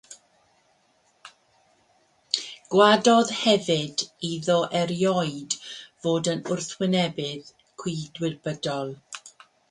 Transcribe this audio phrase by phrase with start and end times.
[2.75, 5.57] Gwadodd hefyd iddo erioed
[6.05, 7.53] fod yn wrthwynebydd
[7.85, 8.95] cydwybodol.